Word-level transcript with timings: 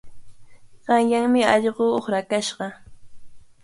Qanyanmi 0.85 1.41
allqu 1.53 1.85
uqrakashqa. 1.99 2.67